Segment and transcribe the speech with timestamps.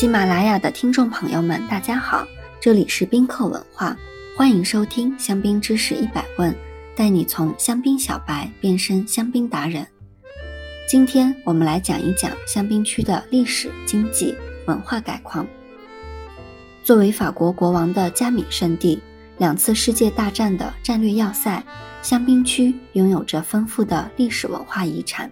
[0.00, 2.26] 喜马拉雅的听众朋友们，大家好，
[2.58, 3.94] 这里是宾客文化，
[4.34, 6.56] 欢迎收听香槟知识一百问，
[6.96, 9.86] 带你从香槟小白变身香槟达人。
[10.88, 14.34] 今天我们来讲一讲香槟区的历史、经济、
[14.64, 15.46] 文化概况。
[16.82, 19.02] 作为法国国王的加冕圣地，
[19.36, 21.62] 两次世界大战的战略要塞，
[22.00, 25.30] 香槟区拥有着丰富的历史文化遗产。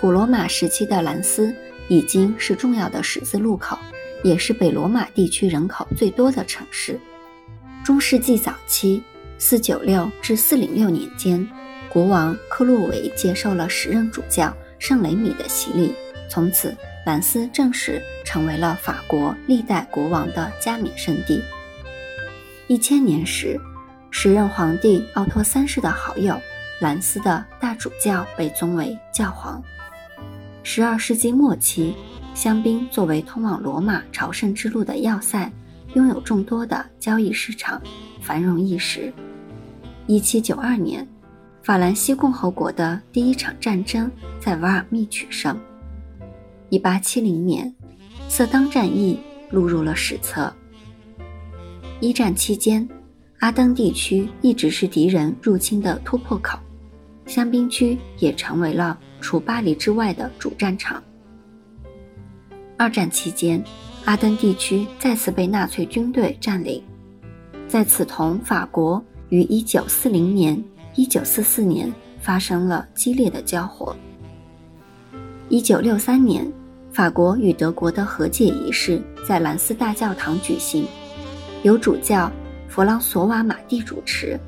[0.00, 1.52] 古罗马时期的兰斯
[1.92, 3.78] 已经是重要的十字路口，
[4.24, 6.98] 也是北罗马地区人口最多的城市。
[7.84, 9.02] 中世纪早期
[9.36, 11.46] （四九六至四零六年间），
[11.92, 15.94] 国王克洛维接受了时任主教圣雷米的洗礼，
[16.30, 16.74] 从此。
[17.04, 21.42] 兰斯正式成为了法国历代国王的加冕圣地。
[22.68, 23.60] 一千年时，
[24.12, 26.40] 时任皇帝奥托三世的好友
[26.80, 29.60] 兰斯的大主教被尊为教皇。
[30.64, 31.92] 十二世纪末期，
[32.34, 35.50] 香槟作为通往罗马朝圣之路的要塞，
[35.94, 37.82] 拥有众多的交易市场，
[38.20, 39.12] 繁荣一时。
[40.06, 41.06] 一七九二年，
[41.62, 45.58] 法兰西共和国的第一场战争在瓦尔密取胜。
[46.70, 47.74] 一八七零年，
[48.28, 49.18] 色当战役
[49.50, 50.52] 录入了史册。
[52.00, 52.88] 一战期间，
[53.40, 56.56] 阿登地区一直是敌人入侵的突破口，
[57.26, 61.02] 香槟区也成为了除巴黎之外的主战场。
[62.76, 63.64] 二战期间，
[64.04, 66.82] 阿登地区再次被纳粹军队占领，
[67.66, 70.62] 在此同法国于一九四零年、
[70.94, 73.96] 一九四四年发生了激烈的交火。
[75.48, 76.46] 一九六三年。
[76.92, 80.86] 法国与德国的和解仪式在兰斯大教堂举行，
[81.62, 82.30] 由主教
[82.68, 84.38] 弗朗索瓦马蒂主持，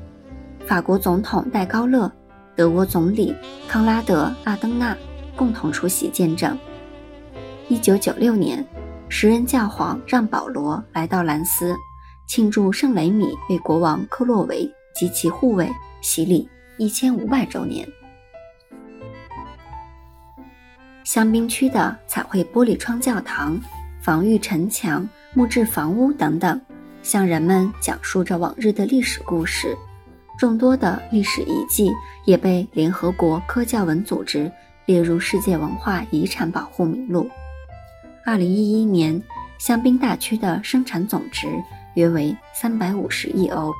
[0.63, 2.11] 法国总统戴高乐、
[2.55, 3.35] 德国总理
[3.67, 4.97] 康拉德阿登纳
[5.35, 6.57] 共同出席见证。
[7.67, 8.65] 一九九六年，
[9.09, 11.75] 时任教皇让保罗来到兰斯，
[12.27, 15.69] 庆祝圣雷米为国王克洛维及其护卫
[16.01, 17.87] 洗礼一千五百周年。
[21.03, 23.59] 香槟区的彩绘玻璃窗教堂、
[24.01, 26.59] 防御城墙、木质房屋等等，
[27.03, 29.75] 向人们讲述着往日的历史故事。
[30.37, 31.91] 众多的历史遗迹
[32.25, 34.51] 也被联合国科教文组织
[34.85, 37.29] 列入世界文化遗产保护名录。
[38.25, 39.21] 二零一一年，
[39.57, 41.47] 香槟大区的生产总值
[41.95, 43.71] 约为三百五十亿欧，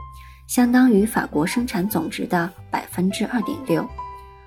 [0.48, 3.86] 相当于法国生产总值的百分之二点六。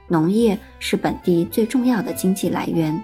[0.07, 2.99] 农业是本地最重要的经济来源，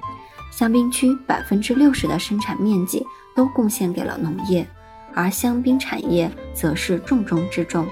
[0.50, 3.04] 香槟区百分之六十的生产面积
[3.36, 4.66] 都贡献给了农业，
[5.12, 7.86] 而香槟产业则是重中之重。